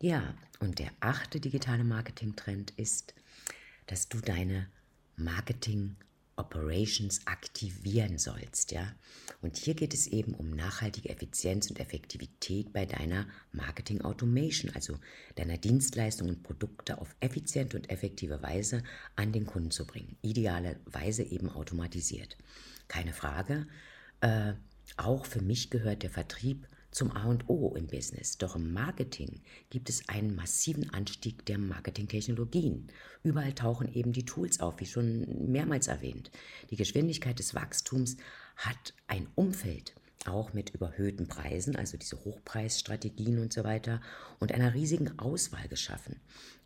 [0.00, 3.14] Ja, und der achte digitale Marketing-Trend ist,
[3.88, 4.68] dass du deine
[5.16, 5.96] Marketing-
[6.38, 8.94] Operations aktivieren sollst, ja.
[9.42, 14.98] Und hier geht es eben um nachhaltige Effizienz und Effektivität bei deiner Marketing Automation, also
[15.34, 18.82] deiner Dienstleistungen und Produkte auf effiziente und effektive Weise
[19.16, 20.16] an den Kunden zu bringen.
[20.22, 22.38] Idealerweise eben automatisiert.
[22.86, 23.66] Keine Frage.
[24.20, 24.54] Äh,
[24.96, 28.38] auch für mich gehört der Vertrieb zum A und O im Business.
[28.38, 32.88] Doch im Marketing gibt es einen massiven Anstieg der Marketingtechnologien.
[33.22, 36.30] Überall tauchen eben die Tools auf, wie schon mehrmals erwähnt.
[36.70, 38.16] Die Geschwindigkeit des Wachstums
[38.56, 39.94] hat ein Umfeld,
[40.26, 44.00] auch mit überhöhten Preisen, also diese Hochpreisstrategien und so weiter,
[44.40, 46.16] und einer riesigen Auswahl geschaffen.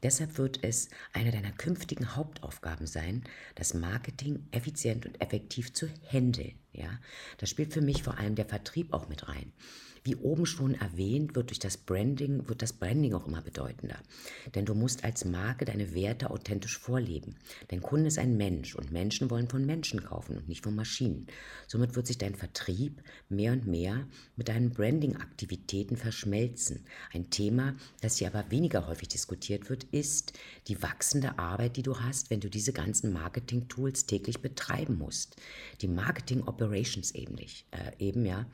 [0.03, 6.55] Deshalb wird es eine deiner künftigen Hauptaufgaben sein, das Marketing effizient und effektiv zu handeln.
[6.73, 6.99] Ja?
[7.39, 9.53] Da spielt für mich vor allem der Vertrieb auch mit rein.
[10.05, 13.99] Wie oben schon erwähnt, wird durch das Branding, wird das Branding auch immer bedeutender.
[14.55, 17.37] Denn du musst als Marke deine Werte authentisch vorleben.
[17.69, 21.29] Dein Kunde ist ein Mensch und Menschen wollen von Menschen kaufen und nicht von Maschinen.
[21.69, 26.85] Somit wird sich dein Vertrieb mehr und mehr mit deinen Branding-Aktivitäten verschmelzen.
[27.13, 30.33] Ein Thema, das hier aber weniger häufig diskutiert wird, ist
[30.67, 35.37] die wachsende Arbeit, die du hast, wenn du diese ganzen Marketing-Tools täglich betreiben musst.
[35.81, 38.47] Die Marketing Operations eben nicht, äh, eben ja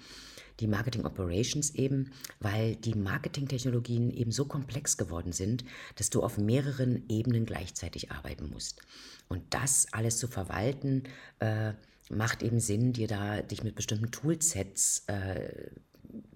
[0.61, 5.65] die Marketing Operations eben, weil die Marketingtechnologien eben so komplex geworden sind,
[5.97, 8.81] dass du auf mehreren Ebenen gleichzeitig arbeiten musst.
[9.29, 11.05] Und das alles zu verwalten,
[11.39, 11.75] äh,
[12.11, 15.71] macht eben Sinn, dir da dich mit bestimmten Toolsets äh,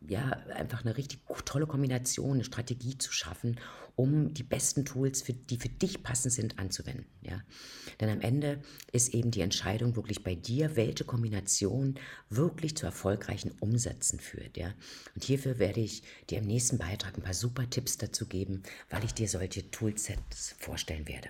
[0.09, 3.59] ja, einfach eine richtig tolle Kombination, eine Strategie zu schaffen,
[3.95, 7.07] um die besten Tools, für, die für dich passend sind, anzuwenden.
[7.23, 7.43] Ja?
[8.01, 11.97] Denn am Ende ist eben die Entscheidung wirklich bei dir, welche Kombination
[12.31, 14.57] wirklich zu erfolgreichen Umsätzen führt.
[14.57, 14.73] Ja?
[15.15, 19.05] Und hierfür werde ich dir im nächsten Beitrag ein paar super Tipps dazu geben, weil
[19.05, 21.29] ich dir solche Toolsets vorstellen werde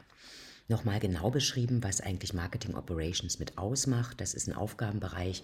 [0.68, 4.20] nochmal genau beschrieben, was eigentlich Marketing Operations mit ausmacht.
[4.20, 5.42] Das ist ein Aufgabenbereich,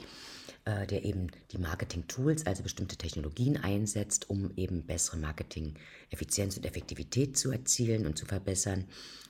[0.64, 7.36] äh, der eben die Marketing-Tools, also bestimmte Technologien einsetzt, um eben bessere Marketing-Effizienz und Effektivität
[7.36, 8.84] zu erzielen und zu verbessern.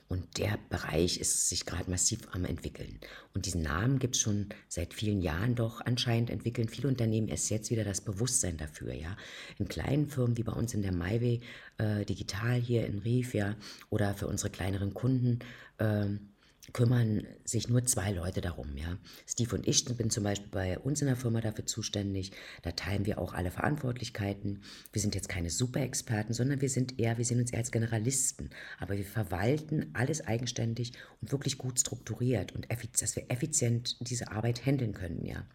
[0.09, 2.99] Und der Bereich ist sich gerade massiv am entwickeln.
[3.35, 7.51] Und diesen Namen gibt es schon seit vielen Jahren, doch anscheinend entwickeln viele Unternehmen erst
[7.51, 8.93] jetzt wieder das Bewusstsein dafür.
[8.93, 9.15] Ja?
[9.59, 11.41] In kleinen Firmen wie bei uns in der MyWay
[11.77, 13.55] äh, Digital hier in Rief, ja,
[13.91, 15.39] oder für unsere kleineren Kunden.
[15.79, 16.19] Äh,
[16.73, 18.77] kümmern sich nur zwei Leute darum.
[18.77, 18.97] Ja.
[19.27, 22.31] Steve und ich bin zum Beispiel bei uns in der Firma dafür zuständig.
[22.61, 24.61] Da teilen wir auch alle Verantwortlichkeiten.
[24.91, 28.49] Wir sind jetzt keine Superexperten, sondern wir sind eher, wir sehen uns eher als Generalisten.
[28.79, 32.67] Aber wir verwalten alles eigenständig und wirklich gut strukturiert und
[33.01, 35.25] dass wir effizient diese Arbeit handeln können.
[35.25, 35.45] Ja.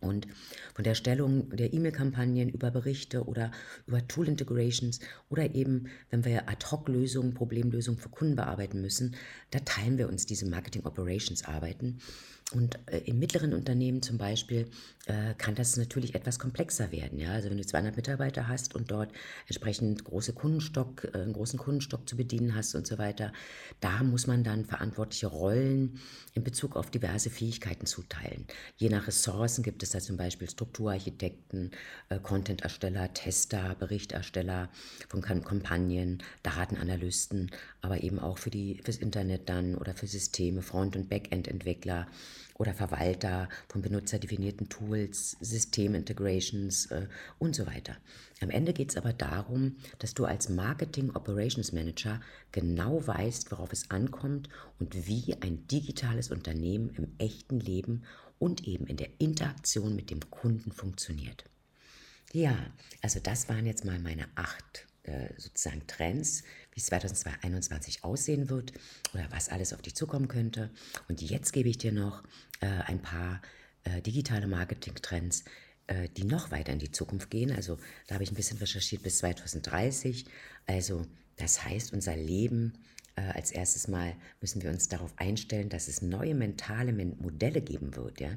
[0.00, 0.26] Und
[0.74, 3.50] von der Stellung der E-Mail-Kampagnen über Berichte oder
[3.86, 9.14] über Tool-Integrations oder eben, wenn wir Ad-Hoc-Lösungen, Problemlösungen für Kunden bearbeiten müssen,
[9.50, 12.00] da teilen wir uns diese Marketing-Operations-Arbeiten.
[12.52, 14.68] Und äh, in mittleren Unternehmen zum Beispiel
[15.06, 17.18] äh, kann das natürlich etwas komplexer werden.
[17.18, 17.32] Ja?
[17.32, 19.12] Also wenn du 200 Mitarbeiter hast und dort
[19.46, 23.32] entsprechend große Kundenstock, äh, einen großen Kundenstock zu bedienen hast und so weiter,
[23.80, 26.00] da muss man dann verantwortliche Rollen
[26.34, 28.46] in Bezug auf diverse Fähigkeiten zuteilen.
[28.76, 31.70] Je nach Ressourcen gibt es da zum Beispiel Strukturarchitekten,
[32.08, 34.70] äh, Content-Ersteller, Tester, Berichtersteller
[35.08, 40.96] von Kampagnen, Datenanalysten, aber eben auch für die, fürs Internet dann oder für Systeme, Front-
[40.96, 42.08] und Backend-Entwickler
[42.60, 47.96] oder Verwalter von benutzerdefinierten Tools, Systemintegrations äh, und so weiter.
[48.42, 52.20] Am Ende geht es aber darum, dass du als Marketing Operations Manager
[52.52, 58.02] genau weißt, worauf es ankommt und wie ein digitales Unternehmen im echten Leben
[58.38, 61.44] und eben in der Interaktion mit dem Kunden funktioniert.
[62.32, 62.54] Ja,
[63.00, 64.86] also das waren jetzt mal meine acht
[65.36, 68.72] sozusagen Trends, wie es 2021 aussehen wird
[69.14, 70.70] oder was alles auf dich zukommen könnte.
[71.08, 72.22] Und jetzt gebe ich dir noch
[72.60, 73.40] äh, ein paar
[73.84, 75.44] äh, digitale Marketing-Trends,
[75.86, 77.50] äh, die noch weiter in die Zukunft gehen.
[77.52, 80.26] Also da habe ich ein bisschen recherchiert bis 2030.
[80.66, 82.99] Also das heißt, unser Leben äh,
[83.34, 88.20] als erstes Mal müssen wir uns darauf einstellen, dass es neue mentale Modelle geben wird.
[88.20, 88.30] Ja?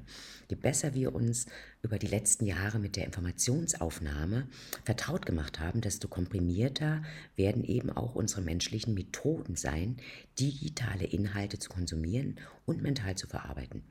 [0.49, 1.45] Je besser wir uns
[1.81, 4.47] über die letzten Jahre mit der Informationsaufnahme
[4.85, 7.03] vertraut gemacht haben, desto komprimierter
[7.35, 9.97] werden eben auch unsere menschlichen Methoden sein,
[10.39, 13.83] digitale Inhalte zu konsumieren und mental zu verarbeiten.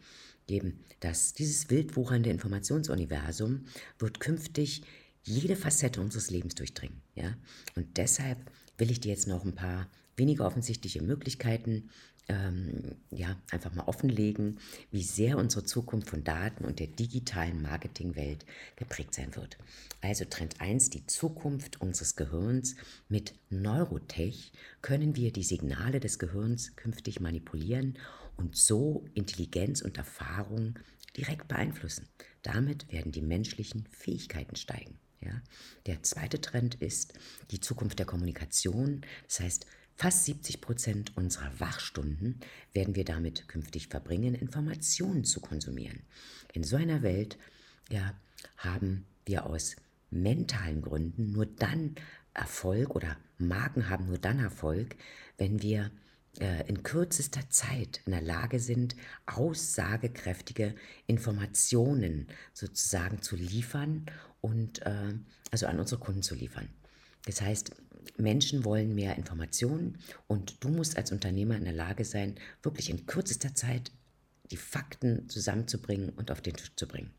[0.49, 3.67] Eben, dass dieses wildwuchernde Informationsuniversum
[3.99, 4.83] wird künftig
[5.25, 7.01] jede Facette unseres Lebens durchdringen.
[7.15, 7.37] Ja?
[7.77, 8.39] Und deshalb
[8.79, 11.91] will ich dir jetzt noch ein paar weniger offensichtliche Möglichkeiten
[12.29, 14.59] ähm, ja, einfach mal offenlegen,
[14.91, 18.45] wie sehr unsere Zukunft von Daten und der digitalen Marketingwelt
[18.77, 19.59] geprägt sein wird.
[20.01, 22.77] Also Trend 1, die Zukunft unseres Gehirns.
[23.09, 27.99] Mit Neurotech können wir die Signale des Gehirns künftig manipulieren
[28.37, 30.79] und so Intelligenz und Erfahrung
[31.17, 32.09] direkt beeinflussen.
[32.43, 34.99] Damit werden die menschlichen Fähigkeiten steigen.
[35.21, 35.43] Ja?
[35.87, 37.15] Der zweite Trend ist
[37.51, 39.03] die Zukunft der Kommunikation.
[39.27, 39.67] Das heißt,
[40.03, 42.41] Fast 70 Prozent unserer Wachstunden
[42.73, 46.03] werden wir damit künftig verbringen, Informationen zu konsumieren.
[46.53, 47.39] In so einer Welt
[47.89, 48.13] ja,
[48.57, 49.77] haben wir aus
[50.11, 51.95] mentalen Gründen nur dann
[52.35, 54.97] Erfolg oder Marken haben nur dann Erfolg,
[55.39, 55.93] wenn wir
[56.41, 60.75] äh, in kürzester Zeit in der Lage sind, aussagekräftige
[61.07, 64.07] Informationen sozusagen zu liefern
[64.41, 65.15] und äh,
[65.53, 66.69] also an unsere Kunden zu liefern.
[67.25, 67.71] Das heißt,
[68.17, 73.07] Menschen wollen mehr Informationen und du musst als Unternehmer in der Lage sein, wirklich in
[73.07, 73.93] kürzester Zeit
[74.51, 77.11] die Fakten zusammenzubringen und auf den Tisch zu bringen.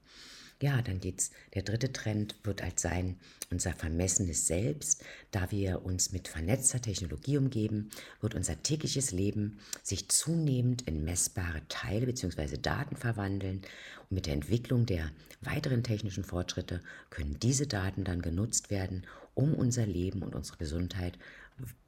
[0.61, 1.31] Ja, dann geht's.
[1.55, 3.17] Der dritte Trend wird halt sein
[3.49, 5.03] unser vermessenes Selbst.
[5.31, 7.89] Da wir uns mit vernetzter Technologie umgeben,
[8.21, 12.57] wird unser tägliches Leben sich zunehmend in messbare Teile bzw.
[12.57, 13.61] Daten verwandeln.
[14.09, 19.53] Und mit der Entwicklung der weiteren technischen Fortschritte können diese Daten dann genutzt werden, um
[19.53, 21.17] unser Leben und unsere Gesundheit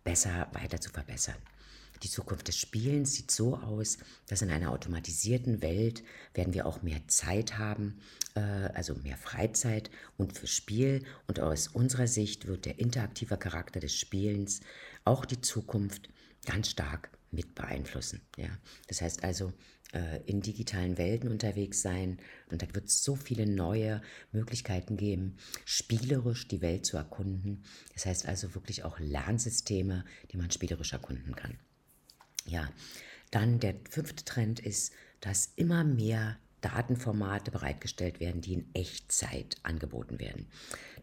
[0.04, 1.36] besser weiter zu verbessern.
[2.04, 6.04] Die Zukunft des Spielens sieht so aus, dass in einer automatisierten Welt
[6.34, 8.00] werden wir auch mehr Zeit haben,
[8.36, 11.04] äh, also mehr Freizeit und für Spiel.
[11.28, 14.60] Und aus unserer Sicht wird der interaktive Charakter des Spielens
[15.06, 16.10] auch die Zukunft
[16.46, 18.22] ganz stark mit beeinflussen.
[18.38, 18.50] Ja?
[18.88, 19.54] Das heißt also,
[19.94, 22.18] äh, in digitalen Welten unterwegs sein
[22.50, 27.64] und da wird es so viele neue Möglichkeiten geben, spielerisch die Welt zu erkunden.
[27.94, 31.60] Das heißt also wirklich auch Lernsysteme, die man spielerisch erkunden kann.
[32.46, 32.70] Ja,
[33.32, 40.20] dann der fünfte Trend ist, dass immer mehr Datenformate bereitgestellt werden, die in Echtzeit angeboten
[40.20, 40.48] werden.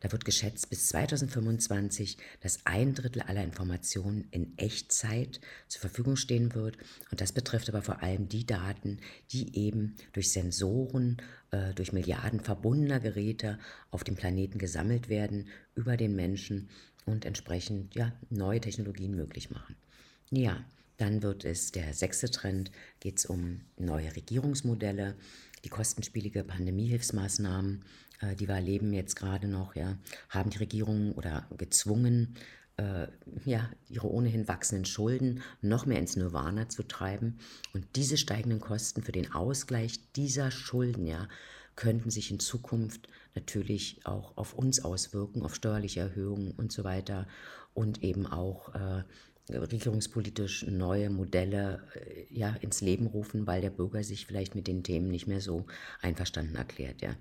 [0.01, 6.57] Da wird geschätzt bis 2025, dass ein Drittel aller Informationen in Echtzeit zur Verfügung stehen
[6.57, 6.77] wird.
[7.12, 8.98] Und das betrifft aber vor allem die Daten,
[9.31, 11.18] die eben durch Sensoren,
[11.53, 13.61] äh, durch Milliarden verbundener Geräte
[13.92, 15.46] auf dem Planeten gesammelt werden,
[15.77, 16.70] über den Menschen
[17.05, 19.77] und entsprechend ja, neue Technologien möglich machen.
[20.31, 20.64] Ja,
[20.96, 22.70] dann wird es der sechste Trend,
[23.01, 25.16] geht es um neue Regierungsmodelle,
[25.64, 27.85] die kostenspielige Pandemiehilfsmaßnahmen,
[28.20, 29.98] äh, die wir erleben jetzt gerade noch, ja,
[30.29, 32.37] haben die Regierungen oder gezwungen,
[32.77, 33.07] äh,
[33.44, 37.38] ja, ihre ohnehin wachsenden Schulden noch mehr ins Nirvana zu treiben.
[37.75, 41.29] Und diese steigenden Kosten für den Ausgleich dieser Schulden, ja,
[41.77, 47.27] könnten sich in Zukunft natürlich auch auf uns auswirken, auf steuerliche Erhöhungen und so weiter
[47.75, 49.05] und eben auch äh,
[49.55, 54.83] regierungspolitisch neue Modelle äh, ja, ins Leben rufen, weil der Bürger sich vielleicht mit den
[54.83, 55.67] Themen nicht mehr so
[56.01, 57.03] einverstanden erklärt.
[57.03, 57.17] Ja.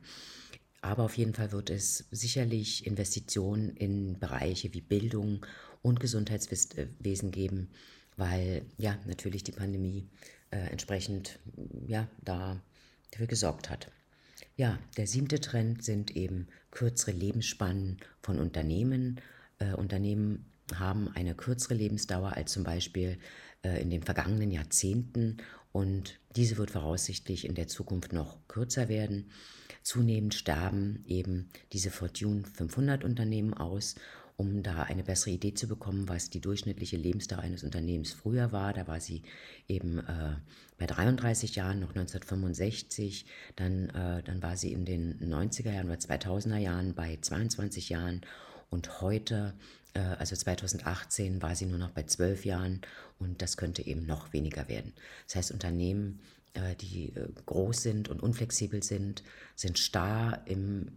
[0.82, 5.46] Aber auf jeden Fall wird es sicherlich Investitionen in Bereiche wie Bildung
[5.82, 7.70] und Gesundheitswesen geben,
[8.18, 10.08] weil ja natürlich die Pandemie
[10.50, 11.40] äh, entsprechend
[11.88, 12.62] ja, da
[13.12, 13.92] dafür gesorgt hat.
[14.58, 19.22] Ja, der siebte Trend sind eben kürzere Lebensspannen von Unternehmen.
[19.60, 23.18] Äh, Unternehmen haben eine kürzere Lebensdauer als zum Beispiel
[23.64, 25.38] äh, in den vergangenen Jahrzehnten
[25.72, 29.30] und diese wird voraussichtlich in der Zukunft noch kürzer werden.
[29.84, 33.96] Zunehmend sterben eben diese Fortune 500 Unternehmen aus.
[34.38, 38.74] Um da eine bessere Idee zu bekommen, was die durchschnittliche Lebensdauer eines Unternehmens früher war,
[38.74, 39.22] da war sie
[39.68, 40.36] eben äh,
[40.80, 46.00] bei 33 Jahren, noch 1965, dann, äh, dann war sie in den 90er Jahren oder
[46.00, 48.22] 2000er Jahren bei 22 Jahren
[48.72, 49.54] und heute,
[49.94, 52.82] äh, also 2018, war sie nur noch bei zwölf Jahren
[53.20, 54.94] und das könnte eben noch weniger werden.
[55.28, 56.20] Das heißt, Unternehmen,
[56.54, 59.22] äh, die äh, groß sind und unflexibel sind,
[59.56, 60.88] sind starr im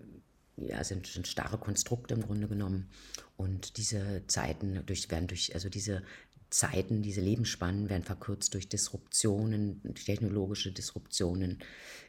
[0.57, 2.89] ja, sind, sind starre Konstrukte im Grunde genommen.
[3.37, 6.05] Und diese Zeiten durch, werden durch, also diese
[6.49, 11.59] Zeiten, diese Lebensspannen werden verkürzt durch Disruptionen, technologische Disruptionen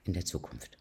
[0.03, 0.77] in der Zukunft.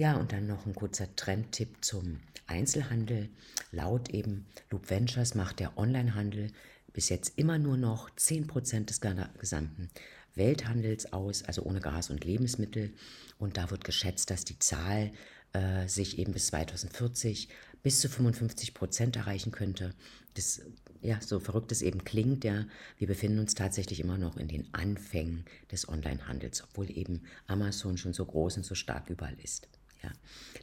[0.00, 3.28] Ja, und dann noch ein kurzer Trendtipp zum Einzelhandel.
[3.70, 6.52] Laut eben Loop Ventures macht der Onlinehandel
[6.94, 9.02] bis jetzt immer nur noch 10% des
[9.38, 9.90] gesamten
[10.34, 12.94] Welthandels aus, also ohne Gas und Lebensmittel.
[13.38, 15.12] Und da wird geschätzt, dass die Zahl
[15.52, 17.50] äh, sich eben bis 2040
[17.82, 19.94] bis zu 55 Prozent erreichen könnte.
[20.32, 20.62] Das,
[21.02, 22.64] ja, so verrückt es eben klingt, ja,
[22.96, 28.14] wir befinden uns tatsächlich immer noch in den Anfängen des Onlinehandels, obwohl eben Amazon schon
[28.14, 29.68] so groß und so stark überall ist.
[30.02, 30.10] Ja.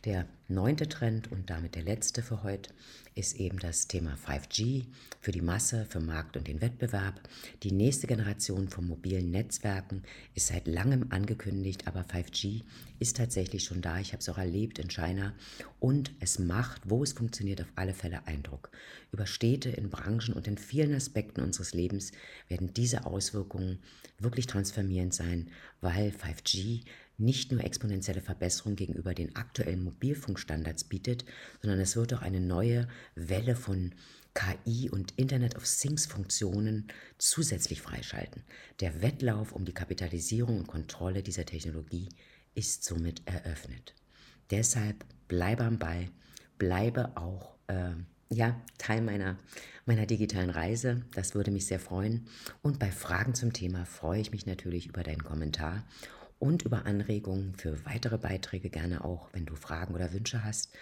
[0.06, 2.72] Der neunte Trend und damit der letzte für heute
[3.14, 4.86] ist eben das Thema 5G
[5.20, 7.20] für die Masse, für Markt und den Wettbewerb.
[7.64, 10.04] Die nächste Generation von mobilen Netzwerken
[10.36, 12.64] ist seit langem angekündigt, aber 5G
[13.00, 14.00] ist tatsächlich schon da.
[14.00, 15.34] Ich habe es auch erlebt in China
[15.80, 18.70] und es macht, wo es funktioniert, auf alle Fälle Eindruck.
[19.12, 22.12] Über Städte, in Branchen und in vielen Aspekten unseres Lebens
[22.48, 23.80] werden diese Auswirkungen
[24.20, 25.50] wirklich transformierend sein,
[25.82, 26.84] weil 5G
[27.18, 31.26] nicht nur exponentielle Verbesserung gegenüber den aktuellen Mobilfunkstandards bietet,
[31.62, 33.94] sondern es wird auch eine neue Welle von
[34.36, 36.88] KI und Internet of Things Funktionen
[37.18, 38.44] zusätzlich freischalten.
[38.82, 42.10] Der Wettlauf um die Kapitalisierung und Kontrolle dieser Technologie
[42.54, 43.96] ist somit eröffnet.
[44.52, 46.10] Deshalb bleibe am Ball,
[46.60, 47.94] bleibe auch äh,
[48.30, 49.38] ja, Teil meiner,
[49.86, 51.04] meiner digitalen Reise.
[51.16, 52.28] Das würde mich sehr freuen.
[52.62, 55.84] Und bei Fragen zum Thema freue ich mich natürlich über deinen Kommentar
[56.40, 60.74] und über Anregungen für weitere Beiträge gerne auch, wenn du Fragen oder Wünsche hast.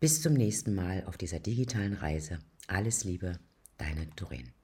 [0.00, 2.38] Bis zum nächsten Mal auf dieser digitalen Reise.
[2.66, 3.38] Alles Liebe,
[3.78, 4.55] deine Doreen.